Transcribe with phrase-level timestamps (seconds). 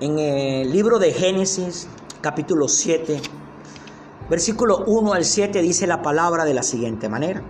[0.00, 1.88] En el libro de Génesis,
[2.20, 3.22] capítulo 7,
[4.28, 7.42] versículo 1 al 7, dice la palabra de la siguiente manera.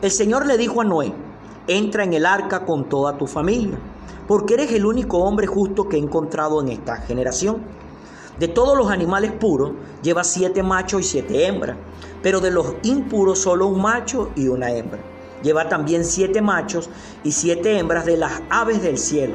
[0.00, 1.12] El Señor le dijo a Noé,
[1.66, 3.76] entra en el arca con toda tu familia,
[4.28, 7.56] porque eres el único hombre justo que he encontrado en esta generación.
[8.38, 9.72] De todos los animales puros,
[10.04, 11.78] lleva siete machos y siete hembras,
[12.22, 15.00] pero de los impuros solo un macho y una hembra.
[15.42, 16.90] Lleva también siete machos
[17.24, 19.34] y siete hembras de las aves del cielo,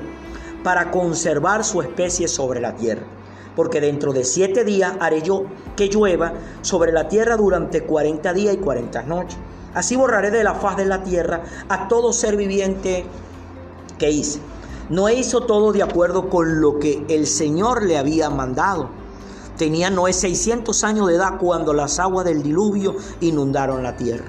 [0.63, 3.05] para conservar su especie sobre la tierra.
[3.55, 8.53] Porque dentro de siete días haré yo que llueva sobre la tierra durante cuarenta días
[8.53, 9.37] y cuarenta noches.
[9.73, 13.05] Así borraré de la faz de la tierra a todo ser viviente
[13.97, 14.39] que hice.
[14.89, 18.89] Noé hizo todo de acuerdo con lo que el Señor le había mandado.
[19.57, 24.25] Tenía Noé 600 años de edad cuando las aguas del diluvio inundaron la tierra.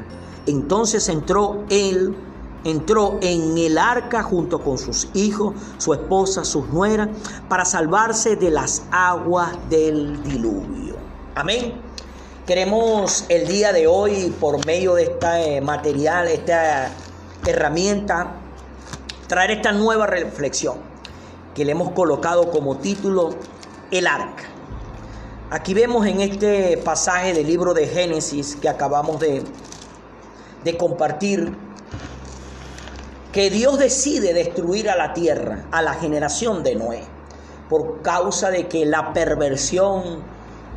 [0.47, 2.17] Entonces entró él,
[2.65, 7.09] entró en el arca junto con sus hijos, su esposa, sus nueras,
[7.49, 10.97] para salvarse de las aguas del diluvio.
[11.35, 11.75] Amén.
[12.47, 16.91] Queremos el día de hoy, por medio de este material, esta
[17.47, 18.37] herramienta,
[19.27, 20.77] traer esta nueva reflexión
[21.55, 23.31] que le hemos colocado como título
[23.91, 24.45] El arca.
[25.51, 29.43] Aquí vemos en este pasaje del libro de Génesis que acabamos de,
[30.65, 31.55] de compartir
[33.33, 37.03] que Dios decide destruir a la tierra, a la generación de Noé,
[37.69, 40.23] por causa de que la perversión,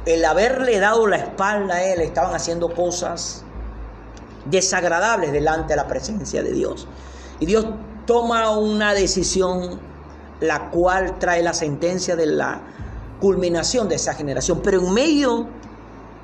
[0.05, 3.43] el haberle dado la espalda a él, estaban haciendo cosas
[4.45, 6.87] desagradables delante de la presencia de Dios.
[7.39, 7.65] Y Dios
[8.05, 9.79] toma una decisión
[10.41, 12.61] la cual trae la sentencia de la
[13.21, 14.59] culminación de esa generación.
[14.63, 15.47] Pero en medio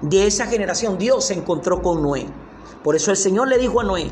[0.01, 2.25] de esa generación Dios se encontró con Noé.
[2.83, 4.11] Por eso el Señor le dijo a Noé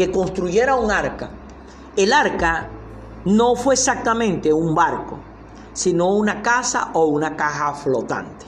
[0.00, 1.28] que construyera un arca.
[1.94, 2.70] El arca
[3.26, 5.18] no fue exactamente un barco,
[5.74, 8.46] sino una casa o una caja flotante.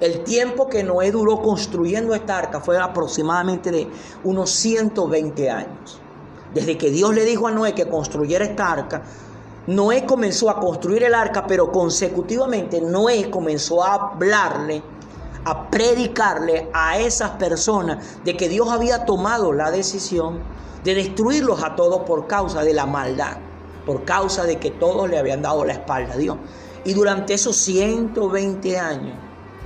[0.00, 3.88] El tiempo que Noé duró construyendo esta arca fue aproximadamente de
[4.24, 6.00] unos 120 años.
[6.52, 9.02] Desde que Dios le dijo a Noé que construyera esta arca,
[9.68, 14.82] Noé comenzó a construir el arca, pero consecutivamente Noé comenzó a hablarle,
[15.44, 21.76] a predicarle a esas personas de que Dios había tomado la decisión de destruirlos a
[21.76, 23.36] todos por causa de la maldad,
[23.86, 26.36] por causa de que todos le habían dado la espalda a Dios.
[26.84, 29.14] Y durante esos 120 años,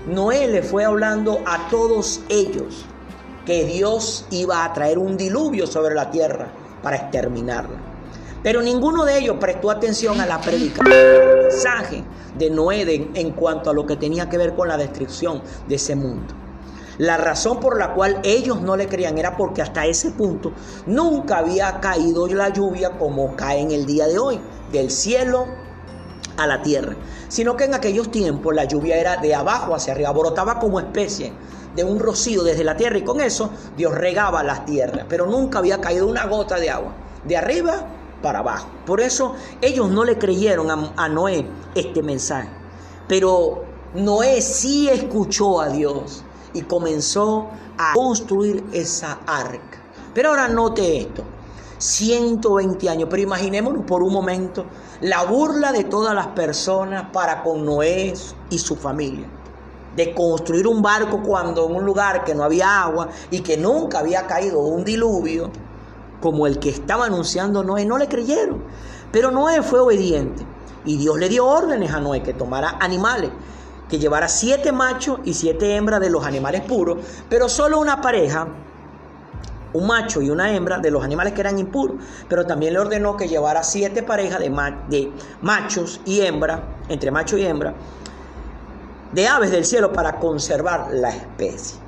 [0.07, 2.85] Noé le fue hablando a todos ellos
[3.47, 6.49] que Dios iba a traer un diluvio sobre la tierra
[6.83, 7.79] para exterminarla.
[8.43, 12.05] Pero ninguno de ellos prestó atención a la predicación, al mensaje
[12.37, 15.95] de Noé en cuanto a lo que tenía que ver con la destrucción de ese
[15.97, 16.44] mundo.
[16.99, 20.53] La razón por la cual ellos no le creían era porque hasta ese punto
[20.87, 24.41] nunca había caído la lluvia como cae en el día de hoy,
[24.71, 25.47] del cielo
[26.37, 26.95] a la tierra,
[27.29, 31.33] sino que en aquellos tiempos la lluvia era de abajo hacia arriba, brotaba como especie
[31.75, 35.59] de un rocío desde la tierra y con eso Dios regaba las tierras, pero nunca
[35.59, 36.93] había caído una gota de agua,
[37.25, 37.87] de arriba
[38.23, 38.69] para abajo.
[38.87, 42.49] Por eso ellos no le creyeron a, a Noé este mensaje,
[43.09, 49.83] pero Noé sí escuchó a Dios y comenzó a construir esa arca.
[50.15, 51.25] Pero ahora note esto,
[51.79, 54.65] 120 años, pero imaginémonos por un momento
[55.01, 58.15] la burla de todas las personas para con Noé
[58.49, 59.27] y su familia.
[59.97, 63.99] De construir un barco cuando en un lugar que no había agua y que nunca
[63.99, 65.51] había caído un diluvio,
[66.21, 68.65] como el que estaba anunciando Noé, no le creyeron.
[69.13, 70.45] Pero Noé fue obediente
[70.85, 73.31] y Dios le dio órdenes a Noé que tomara animales,
[73.95, 78.49] que llevara siete machos y siete hembras de los animales puros, pero solo una pareja
[79.73, 83.17] un macho y una hembra de los animales que eran impuros, pero también le ordenó
[83.17, 85.13] que llevara siete parejas de,
[85.43, 87.73] machos y hembra, entre macho y hembra,
[89.13, 91.79] de aves del cielo para conservar la especie.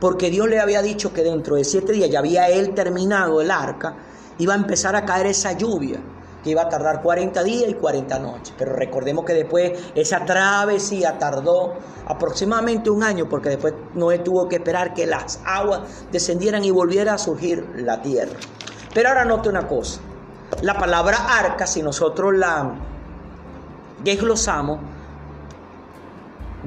[0.00, 3.52] Porque Dios le había dicho que dentro de siete días ya había él terminado el
[3.52, 3.94] arca,
[4.38, 6.00] iba a empezar a caer esa lluvia
[6.42, 8.54] que iba a tardar 40 días y 40 noches.
[8.56, 11.74] Pero recordemos que después esa travesía tardó
[12.06, 17.14] aproximadamente un año, porque después Noé tuvo que esperar que las aguas descendieran y volviera
[17.14, 18.38] a surgir la tierra.
[18.94, 20.00] Pero ahora note una cosa,
[20.62, 22.72] la palabra arca, si nosotros la
[24.02, 24.80] desglosamos,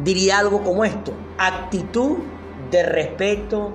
[0.04, 2.18] diría algo como esto, actitud
[2.72, 3.74] de respeto,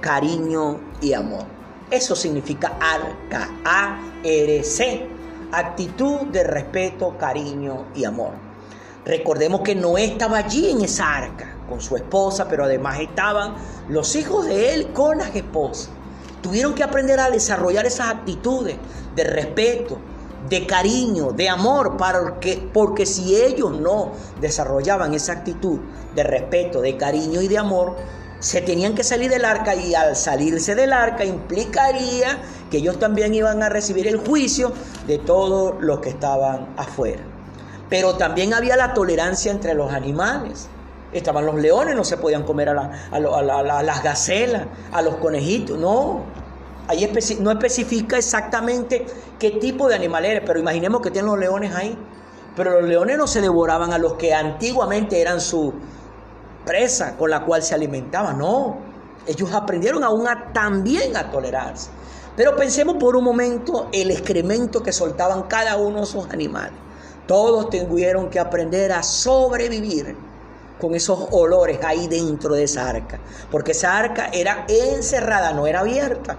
[0.00, 1.44] cariño y amor.
[1.90, 5.08] Eso significa arca, A-R-C,
[5.52, 8.32] actitud de respeto, cariño y amor.
[9.04, 13.54] Recordemos que Noé estaba allí en esa arca con su esposa, pero además estaban
[13.88, 15.90] los hijos de él con las esposas.
[16.42, 18.76] Tuvieron que aprender a desarrollar esas actitudes
[19.14, 19.98] de respeto,
[20.48, 25.80] de cariño, de amor, porque, porque si ellos no desarrollaban esa actitud
[26.14, 27.96] de respeto, de cariño y de amor,
[28.40, 32.38] se tenían que salir del arca y al salirse del arca implicaría
[32.70, 34.72] que ellos también iban a recibir el juicio
[35.10, 37.20] de todos los que estaban afuera.
[37.88, 40.68] Pero también había la tolerancia entre los animales.
[41.12, 42.74] Estaban los leones, no se podían comer a,
[43.82, 46.20] las gacelas, a los conejitos, no.
[46.86, 47.10] Ahí
[47.40, 49.04] no especifica exactamente
[49.40, 51.98] qué tipo de animal era, pero imaginemos que tienen los leones ahí.
[52.54, 55.74] Pero los leones no se devoraban a los que antiguamente eran su
[56.64, 58.76] presa con la cual se alimentaban, no.
[59.26, 61.90] Ellos aprendieron aún a, también a tolerarse.
[62.40, 66.72] Pero pensemos por un momento el excremento que soltaban cada uno de esos animales.
[67.26, 70.16] Todos tuvieron que aprender a sobrevivir
[70.80, 73.20] con esos olores ahí dentro de esa arca.
[73.50, 76.38] Porque esa arca era encerrada, no era abierta.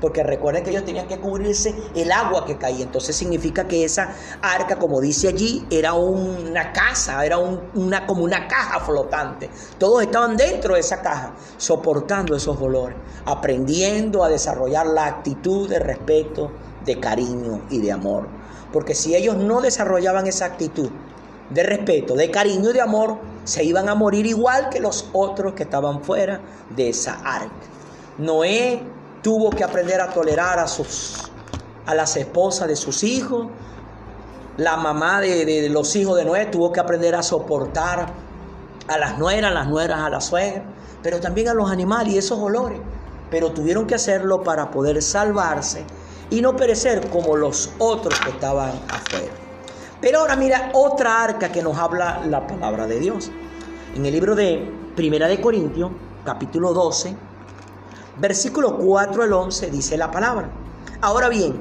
[0.00, 2.84] Porque recuerden que ellos tenían que cubrirse el agua que caía.
[2.84, 8.46] Entonces significa que esa arca, como dice allí, era una casa, era una, como una
[8.46, 9.48] caja flotante.
[9.78, 15.78] Todos estaban dentro de esa caja, soportando esos olores, aprendiendo a desarrollar la actitud de
[15.78, 16.50] respeto,
[16.84, 18.28] de cariño y de amor.
[18.72, 20.90] Porque si ellos no desarrollaban esa actitud
[21.50, 25.54] de respeto, de cariño y de amor, se iban a morir igual que los otros
[25.54, 26.40] que estaban fuera
[26.74, 27.54] de esa arca.
[28.18, 28.82] Noé
[29.26, 31.32] tuvo que aprender a tolerar a, sus,
[31.84, 33.48] a las esposas de sus hijos.
[34.56, 38.06] La mamá de, los hijos de Noé tuvo que aprender a soportar
[38.86, 40.62] a las nueras, las nueras a la suegra,
[41.02, 42.78] pero también a los animales y esos olores.
[43.28, 45.84] Pero tuvieron que hacerlo para poder salvarse
[46.30, 49.32] y no perecer como los otros que estaban afuera.
[50.00, 53.32] Pero ahora mira otra arca que nos habla la palabra de Dios.
[53.96, 55.90] En el libro de Primera de Corintios,
[56.24, 57.16] capítulo 12,
[58.18, 60.50] Versículo 4 al 11 dice la palabra.
[61.00, 61.56] Ahora bien,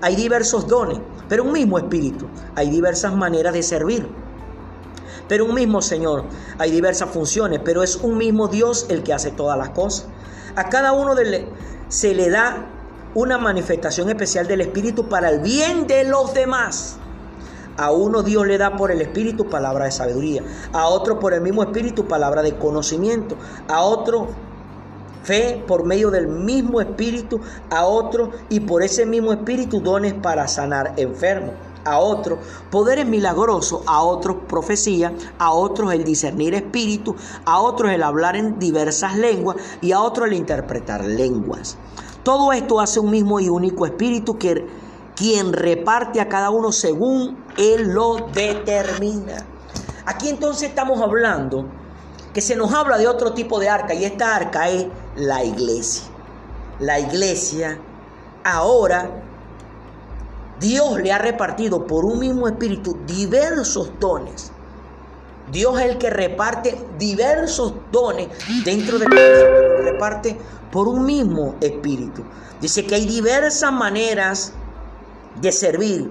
[0.00, 2.26] hay diversos dones, pero un mismo espíritu.
[2.56, 4.08] Hay diversas maneras de servir.
[5.28, 6.24] Pero un mismo Señor.
[6.58, 10.08] Hay diversas funciones, pero es un mismo Dios el que hace todas las cosas.
[10.56, 11.48] A cada uno de
[11.88, 12.66] se le da
[13.14, 16.96] una manifestación especial del Espíritu para el bien de los demás.
[17.76, 21.40] A uno Dios le da por el Espíritu palabra de sabiduría, a otro por el
[21.40, 23.36] mismo Espíritu palabra de conocimiento,
[23.68, 24.28] a otro
[25.22, 27.40] fe por medio del mismo Espíritu
[27.70, 31.54] a otro y por ese mismo Espíritu dones para sanar enfermos
[31.84, 32.38] a otros
[32.70, 38.58] poderes milagrosos, a otros profecía, a otros el discernir espíritu, a otros el hablar en
[38.58, 41.76] diversas lenguas y a otros el interpretar lenguas.
[42.22, 44.64] Todo esto hace un mismo y único espíritu que
[45.16, 49.44] quien reparte a cada uno según él lo determina.
[50.06, 51.66] Aquí entonces estamos hablando
[52.32, 54.86] que se nos habla de otro tipo de arca y esta arca es
[55.16, 56.04] la iglesia.
[56.80, 57.78] La iglesia
[58.44, 59.22] ahora
[60.62, 64.52] Dios le ha repartido por un mismo espíritu diversos dones.
[65.50, 68.28] Dios es el que reparte diversos dones
[68.64, 70.38] dentro de la reparte
[70.70, 72.22] por un mismo espíritu.
[72.60, 74.52] Dice que hay diversas maneras
[75.40, 76.10] de servir,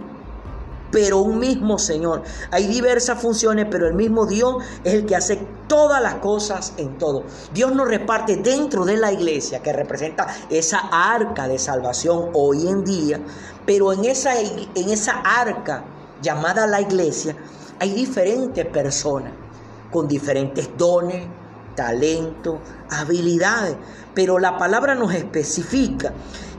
[0.91, 2.23] pero un mismo Señor.
[2.51, 6.97] Hay diversas funciones, pero el mismo Dios es el que hace todas las cosas en
[6.97, 7.23] todo.
[7.53, 12.83] Dios nos reparte dentro de la iglesia, que representa esa arca de salvación hoy en
[12.83, 13.19] día,
[13.65, 15.85] pero en esa, en esa arca
[16.21, 17.35] llamada la iglesia
[17.79, 19.31] hay diferentes personas
[19.91, 21.25] con diferentes dones,
[21.75, 23.75] talentos, habilidades,
[24.13, 26.13] pero la palabra nos especifica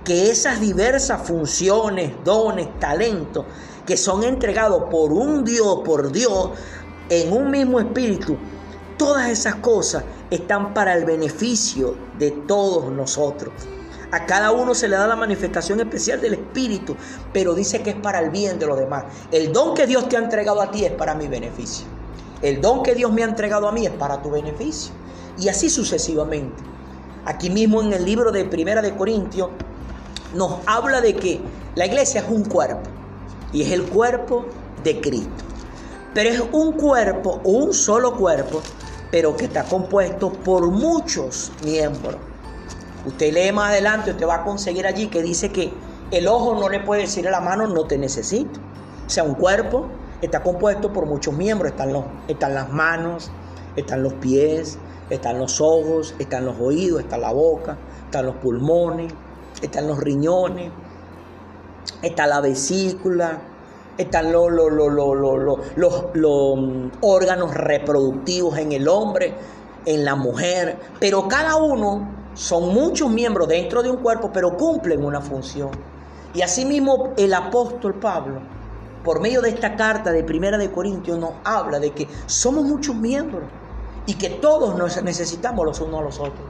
[0.05, 3.45] que esas diversas funciones, dones, talentos,
[3.87, 6.51] que son entregados por un Dios, por Dios,
[7.09, 8.37] en un mismo espíritu,
[8.97, 13.53] todas esas cosas están para el beneficio de todos nosotros.
[14.13, 16.95] A cada uno se le da la manifestación especial del Espíritu,
[17.33, 19.05] pero dice que es para el bien de los demás.
[19.31, 21.87] El don que Dios te ha entregado a ti es para mi beneficio.
[22.43, 24.93] El don que Dios me ha entregado a mí es para tu beneficio.
[25.39, 26.63] Y así sucesivamente.
[27.25, 29.49] Aquí mismo en el libro de Primera de Corintios
[30.35, 31.41] nos habla de que
[31.75, 32.92] la iglesia es un cuerpo
[33.53, 34.47] y es el cuerpo
[34.83, 35.45] de Cristo.
[36.15, 38.61] Pero es un cuerpo, un solo cuerpo,
[39.11, 42.17] pero que está compuesto por muchos miembros.
[43.07, 45.73] Usted lee más adelante, usted va a conseguir allí que dice que
[46.11, 48.61] el ojo no le puede decir a la mano no te necesito.
[49.07, 49.87] O sea, un cuerpo
[50.21, 51.73] está compuesto por muchos miembros.
[51.73, 53.31] Están, los, están las manos,
[53.77, 54.79] están los pies,
[55.11, 59.13] están los ojos, están los oídos, está la boca, están los pulmones,
[59.63, 60.71] están los riñones,
[62.03, 63.41] está la vesícula,
[63.99, 69.35] están los, los, mm, órganos reproductivos en el hombre,
[69.85, 75.05] en la mujer, pero cada uno son muchos miembros dentro de un cuerpo, pero cumplen
[75.05, 75.71] una función.
[76.35, 78.41] Y asimismo el apóstol Pablo,
[79.05, 82.95] por medio de esta carta de Primera de Corintios, nos habla de que somos muchos
[82.95, 83.45] miembros
[84.07, 86.47] y que todos nos necesitamos los unos a los otros.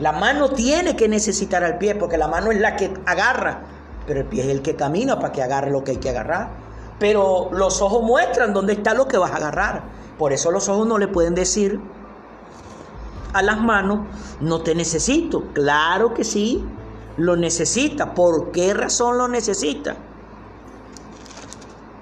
[0.00, 3.62] La mano tiene que necesitar al pie, porque la mano es la que agarra,
[4.10, 6.50] pero el pie es el que camina para que agarre lo que hay que agarrar.
[6.98, 9.84] Pero los ojos muestran dónde está lo que vas a agarrar.
[10.18, 11.80] Por eso los ojos no le pueden decir
[13.32, 14.00] a las manos,
[14.40, 15.44] no te necesito.
[15.52, 16.66] Claro que sí,
[17.18, 18.12] lo necesita.
[18.12, 19.94] ¿Por qué razón lo necesita?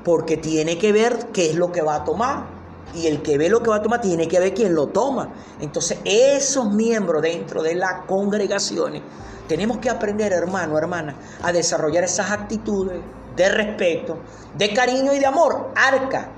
[0.02, 2.57] Porque tiene que ver qué es lo que va a tomar.
[2.95, 5.28] Y el que ve lo que va a tomar tiene que ver quién lo toma.
[5.61, 9.02] Entonces, esos miembros dentro de las congregaciones,
[9.47, 13.00] tenemos que aprender, hermano, hermana, a desarrollar esas actitudes
[13.37, 14.18] de respeto,
[14.57, 15.73] de cariño y de amor.
[15.75, 16.28] Arca,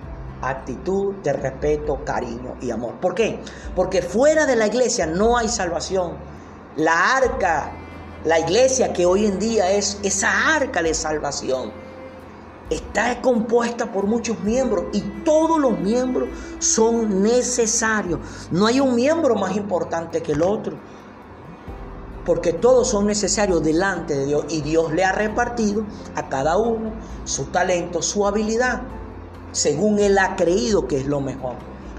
[0.42, 2.94] actitud de respeto, cariño y amor.
[3.00, 3.40] ¿Por qué?
[3.74, 6.12] Porque fuera de la iglesia no hay salvación.
[6.76, 7.72] La arca,
[8.24, 11.72] la iglesia que hoy en día es esa arca de salvación,
[12.70, 16.28] está compuesta por muchos miembros y todos los miembros
[16.60, 18.20] son necesarios.
[18.50, 20.78] No hay un miembro más importante que el otro.
[22.24, 25.84] Porque todos son necesarios delante de Dios y Dios le ha repartido
[26.14, 26.92] a cada uno
[27.24, 28.82] su talento, su habilidad,
[29.52, 31.54] según Él ha creído que es lo mejor.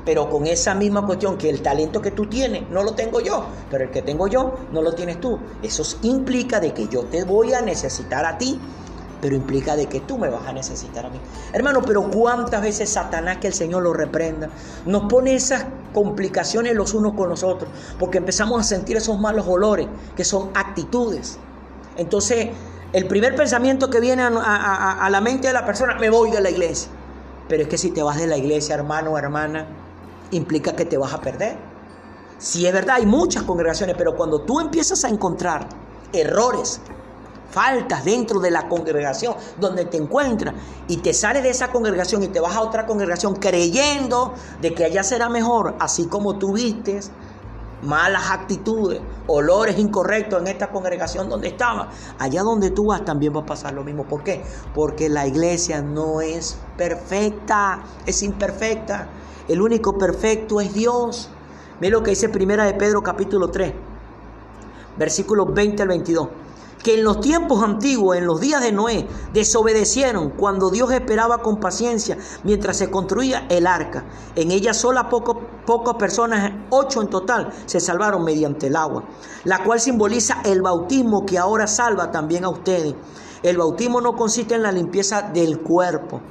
[0.06, 3.46] Pero con esa misma cuestión que el talento que tú tienes no lo tengo yo,
[3.70, 5.38] pero el que tengo yo no lo tienes tú.
[5.62, 8.60] Eso implica de que yo te voy a necesitar a ti
[9.22, 11.20] pero implica de que tú me vas a necesitar a mí.
[11.54, 14.50] Hermano, pero cuántas veces Satanás, que el Señor lo reprenda,
[14.86, 19.46] nos pone esas complicaciones los unos con los otros, porque empezamos a sentir esos malos
[19.48, 21.38] olores, que son actitudes.
[21.98, 22.50] Entonces,
[22.94, 26.50] el primer pensamiento que viene a, la mente de la persona, me voy de la
[26.50, 26.92] iglesia.
[27.48, 29.68] Pero es que si te vas de la iglesia, hermano o hermana,
[30.32, 31.58] implica que te vas a perder.
[32.38, 35.68] Si es verdad, hay muchas congregaciones, pero cuando tú empiezas a encontrar
[36.12, 36.82] errores,
[37.52, 40.56] faltas dentro de la congregación donde te encuentras
[40.88, 44.86] y te sales de esa congregación y te vas a otra congregación creyendo de que
[44.86, 47.12] allá será mejor, así como tú vistes
[47.84, 51.90] malas actitudes, olores incorrectos en esta congregación donde estaba,
[52.20, 54.06] allá donde tú vas también va a pasar lo mismo.
[54.06, 54.44] ¿Por qué?
[54.74, 59.08] Porque la iglesia no es perfecta, es imperfecta.
[59.48, 61.30] El único perfecto es Dios.
[61.80, 63.74] Mira lo que dice Primera de Pedro capítulo 3,
[64.98, 66.28] versículos 20 al 22
[66.84, 71.60] que en los tiempos antiguos, en los días de Noé, desobedecieron cuando Dios esperaba con
[71.60, 74.06] paciencia mientras se construía el arca.
[74.36, 79.04] En ella sola poco, pocas personas, ocho en total, se salvaron mediante el agua,
[79.44, 82.96] la cual simboliza el bautismo que ahora salva también a ustedes.
[83.44, 86.22] El bautismo no consiste en la limpieza del cuerpo,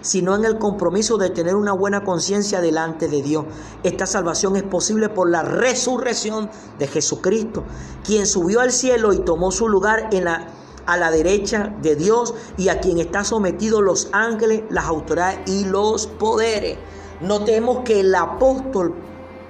[0.00, 3.44] sino en el compromiso de tener una buena conciencia delante de Dios.
[3.82, 7.64] Esta salvación es posible por la resurrección de Jesucristo,
[8.04, 10.48] quien subió al cielo y tomó su lugar en la,
[10.86, 15.64] a la derecha de Dios y a quien está sometido los ángeles, las autoridades y
[15.64, 16.78] los poderes.
[17.20, 18.94] Notemos que el apóstol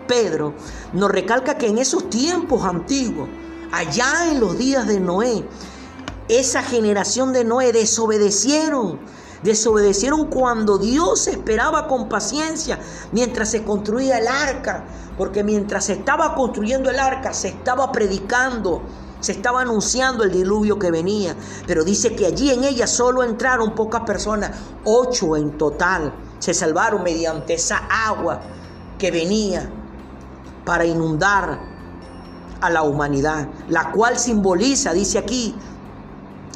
[0.09, 0.55] Pedro
[0.93, 3.29] nos recalca que en esos tiempos antiguos,
[3.71, 5.45] allá en los días de Noé,
[6.29, 8.99] esa generación de Noé desobedecieron
[9.43, 12.79] Desobedecieron cuando Dios esperaba con paciencia
[13.13, 14.85] mientras se construía el arca.
[15.17, 18.83] Porque mientras se estaba construyendo el arca, se estaba predicando,
[19.21, 21.35] se estaba anunciando el diluvio que venía.
[21.67, 24.53] Pero dice que allí en ella solo entraron pocas personas,
[24.85, 26.13] ocho en total.
[26.39, 27.79] Se salvaron mediante esa
[28.09, 28.41] agua
[28.99, 29.71] que venía
[30.65, 31.59] para inundar
[32.61, 35.55] a la humanidad, la cual simboliza, dice aquí,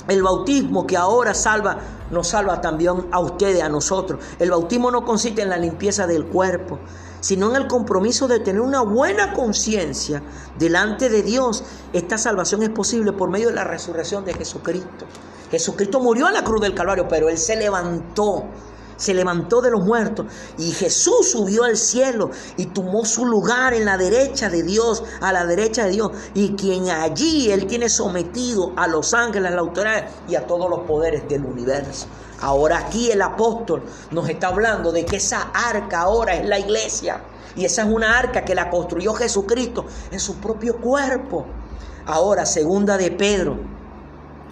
[0.08, 1.78] el bautismo que ahora salva
[2.11, 4.20] nos salva también a ustedes, a nosotros.
[4.38, 6.78] El bautismo no consiste en la limpieza del cuerpo,
[7.20, 10.23] sino en el compromiso de tener una buena conciencia
[10.58, 11.64] delante de Dios.
[11.92, 15.06] Esta salvación es posible por medio de la resurrección de Jesucristo.
[15.50, 18.44] Jesucristo murió en la cruz del Calvario, pero Él se levantó
[18.96, 20.26] se levantó de los muertos
[20.58, 25.32] y Jesús subió al cielo y tomó su lugar en la derecha de Dios, a
[25.32, 29.60] la derecha de Dios, y quien allí Él tiene sometido a los ángeles, a la
[29.60, 32.06] autoridad y a todos los poderes del universo.
[32.40, 37.22] Ahora aquí el apóstol nos está hablando de que esa arca ahora es la iglesia
[37.56, 41.46] y esa es una arca que la construyó Jesucristo en su propio cuerpo.
[42.06, 43.56] Ahora, segunda de Pedro,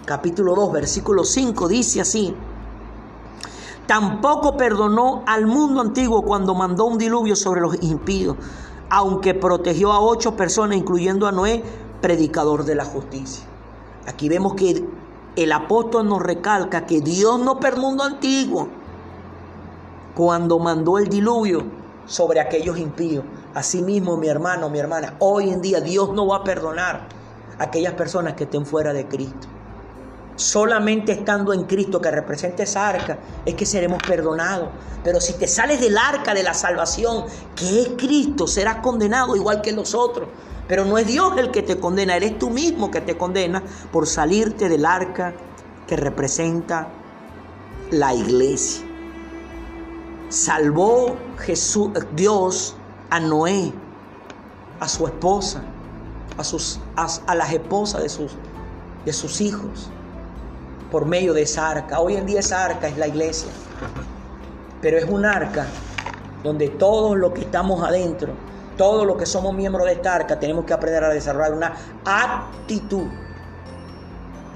[0.05, 2.33] capítulo 2, versículo 5, dice así.
[3.87, 8.37] Tampoco perdonó al mundo antiguo cuando mandó un diluvio sobre los impíos,
[8.89, 11.63] aunque protegió a ocho personas, incluyendo a Noé,
[12.01, 13.45] predicador de la justicia.
[14.07, 14.85] Aquí vemos que
[15.35, 18.67] el apóstol nos recalca que Dios no perdonó al mundo antiguo
[20.15, 21.63] cuando mandó el diluvio
[22.05, 23.25] sobre aquellos impíos.
[23.53, 27.07] Asimismo, mi hermano, mi hermana, hoy en día Dios no va a perdonar
[27.59, 29.47] a aquellas personas que estén fuera de Cristo.
[30.35, 34.69] Solamente estando en Cristo que representa esa arca, es que seremos perdonados.
[35.03, 37.25] Pero si te sales del arca de la salvación,
[37.55, 40.29] que es Cristo, serás condenado igual que los otros.
[40.67, 43.61] Pero no es Dios el que te condena, eres tú mismo que te condena
[43.91, 45.33] por salirte del arca
[45.87, 46.87] que representa
[47.91, 48.85] la iglesia.
[50.29, 52.75] Salvó Jesús, Dios
[53.09, 53.73] a Noé,
[54.79, 55.61] a su esposa,
[56.37, 58.31] a, sus, a, las esposas de sus,
[59.05, 59.91] de sus hijos
[60.93, 61.99] por medio de esa arca.
[61.99, 63.51] Hoy en día esa arca es la iglesia,
[64.79, 65.65] pero es un arca
[66.43, 68.33] donde todos los que estamos adentro,
[68.77, 71.73] todos los que somos miembros de esta arca, tenemos que aprender a desarrollar una
[72.05, 73.07] actitud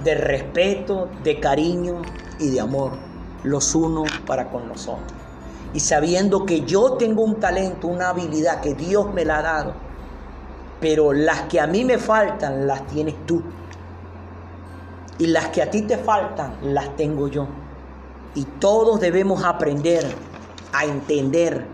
[0.03, 2.06] de respeto, de cariño
[2.38, 2.91] y de amor
[3.44, 5.17] los unos para con los otros.
[5.74, 9.74] Y sabiendo que yo tengo un talento, una habilidad que Dios me la ha dado,
[10.79, 13.41] pero las que a mí me faltan las tienes tú.
[15.19, 17.47] Y las que a ti te faltan, las tengo yo.
[18.36, 20.05] Y todos debemos aprender
[20.74, 21.65] a entender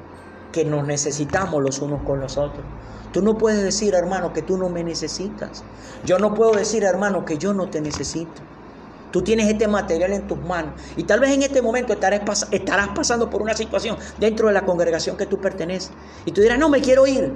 [0.51, 2.63] que nos necesitamos los unos con los otros.
[3.11, 5.63] Tú no puedes decir, hermano, que tú no me necesitas.
[6.05, 8.41] Yo no puedo decir, hermano, que yo no te necesito.
[9.11, 12.87] Tú tienes este material en tus manos y tal vez en este momento estarás, estarás
[12.95, 15.91] pasando por una situación dentro de la congregación que tú perteneces.
[16.25, 17.31] Y tú dirás, no, me quiero ir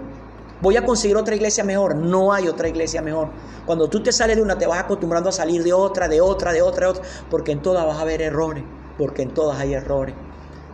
[0.62, 1.96] voy a conseguir otra iglesia mejor.
[1.96, 3.30] No hay otra iglesia mejor.
[3.66, 6.54] Cuando tú te sales de una, te vas acostumbrando a salir de otra, de otra,
[6.54, 8.64] de otra, de otra, porque en todas vas a haber errores,
[8.98, 10.16] porque en todas hay errores.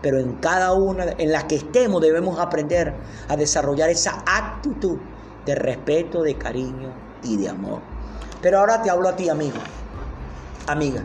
[0.02, 2.94] Pero en cada una, en la que estemos, debemos aprender
[3.28, 4.98] a desarrollar esa actitud
[5.46, 7.80] de respeto, de cariño y de amor.
[8.42, 9.58] Pero ahora te hablo a ti, amigo,
[10.68, 11.04] amiga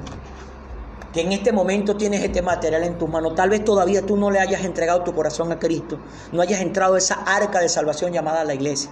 [1.21, 4.39] en este momento tienes este material en tus manos, tal vez todavía tú no le
[4.39, 5.99] hayas entregado tu corazón a Cristo,
[6.33, 8.91] no hayas entrado a esa arca de salvación llamada la iglesia.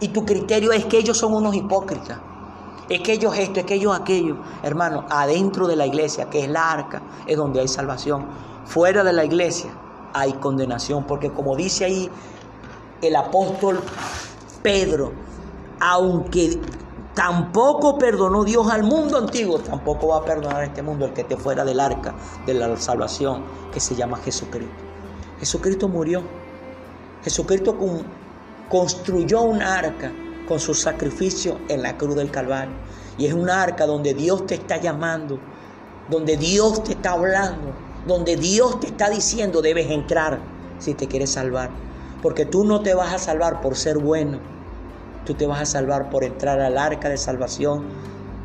[0.00, 2.18] Y tu criterio es que ellos son unos hipócritas.
[2.88, 4.38] Es que ellos esto, es que ellos aquello.
[4.62, 8.26] Hermano, adentro de la iglesia, que es la arca, es donde hay salvación.
[8.64, 9.70] Fuera de la iglesia
[10.12, 12.10] hay condenación, porque como dice ahí
[13.02, 13.80] el apóstol
[14.62, 15.12] Pedro,
[15.78, 16.58] aunque
[17.20, 21.22] Tampoco perdonó Dios al mundo antiguo, tampoco va a perdonar a este mundo el que
[21.22, 22.14] te fuera del arca
[22.46, 24.72] de la salvación que se llama Jesucristo.
[25.38, 26.22] Jesucristo murió.
[27.22, 27.76] Jesucristo
[28.70, 30.10] construyó un arca
[30.48, 32.72] con su sacrificio en la cruz del Calvario.
[33.18, 35.38] Y es un arca donde Dios te está llamando,
[36.08, 37.74] donde Dios te está hablando,
[38.06, 40.40] donde Dios te está diciendo debes entrar
[40.78, 41.68] si te quieres salvar.
[42.22, 44.49] Porque tú no te vas a salvar por ser bueno
[45.30, 47.84] tú te vas a salvar por entrar al arca de salvación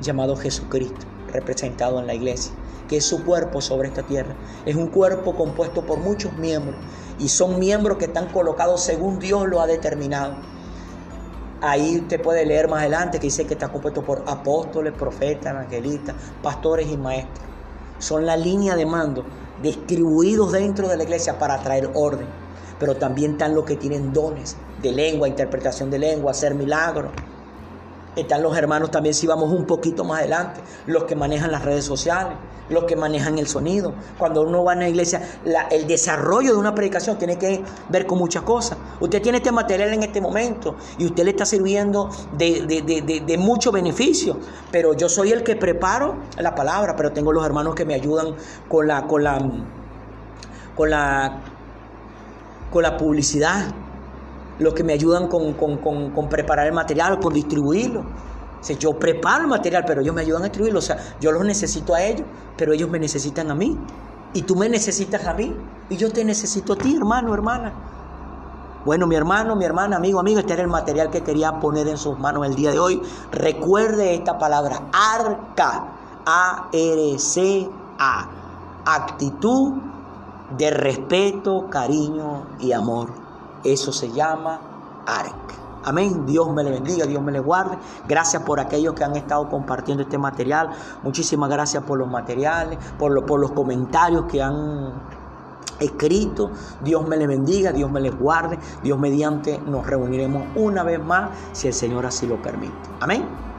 [0.02, 2.54] llamado Jesucristo, representado en la iglesia,
[2.88, 4.36] que es su cuerpo sobre esta tierra.
[4.68, 6.76] Es un cuerpo compuesto por muchos miembros
[7.18, 10.36] y son miembros que están colocados según Dios lo ha determinado.
[11.60, 16.14] Ahí usted puede leer más adelante que dice que está compuesto por apóstoles, profetas, evangelistas,
[16.44, 17.48] pastores y maestros.
[17.98, 19.26] Son la línea de mando
[19.64, 22.45] distribuidos dentro de la iglesia para traer orden
[22.80, 27.12] pero también están los que tienen dones de lengua, interpretación de lengua, hacer milagros.
[28.16, 31.84] Están los hermanos también, si vamos un poquito más adelante, los que manejan las redes
[31.84, 32.38] sociales,
[32.70, 33.94] los que manejan el sonido.
[34.18, 35.22] Cuando uno va a una iglesia,
[35.70, 38.78] el desarrollo de una predicación tiene que ver con muchas cosas.
[39.02, 43.72] Usted tiene este material en este momento y usted le está sirviendo de, de mucho
[43.74, 44.38] beneficio,
[44.72, 48.36] pero yo soy el que preparo la palabra, pero tengo los hermanos que me ayudan
[48.70, 49.40] con la, con la,
[50.74, 51.55] con la
[52.76, 53.68] con la publicidad,
[54.60, 55.56] los que me ayudan con,
[56.30, 58.02] preparar el material, con distribuirlo.
[58.02, 60.80] O yo preparo el material, pero ellos me ayudan a distribuirlo.
[60.80, 63.78] O sea, yo los necesito a ellos, pero ellos me necesitan a mí.
[64.34, 65.56] Y tú me necesitas a mí.
[65.90, 67.72] Y yo te necesito a ti, hermano, hermana.
[68.84, 71.98] Bueno, mi hermano, mi hermana, amigo, amigo, este era el material que quería poner en
[71.98, 73.02] sus manos el día de hoy.
[73.32, 75.86] Recuerde esta palabra, arca,
[76.26, 77.70] A-R-C-A,
[78.84, 79.95] actitud
[80.58, 83.10] de respeto, cariño y amor.
[83.64, 84.60] Eso se llama
[85.06, 85.66] ARC.
[85.86, 86.26] Amén.
[86.26, 87.78] Dios me le bendiga, Dios me le guarde.
[88.08, 90.72] Gracias por aquellos que han estado compartiendo este material.
[91.04, 94.94] Muchísimas gracias por los materiales, por, por los comentarios que han
[95.80, 96.52] escrito.
[96.82, 98.58] Dios me le bendiga, Dios me les guarde.
[98.82, 102.74] Dios mediante nos reuniremos una vez más si el Señor así lo permite.
[103.00, 103.55] Amén.